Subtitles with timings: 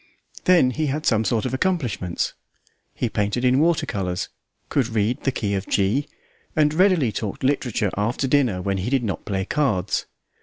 [0.45, 2.33] Then he had some accomplishments;
[2.95, 4.29] he painted in water colours,
[4.67, 6.07] could read the key of G,
[6.55, 10.07] and readily talked literature after dinner when he did not play cards.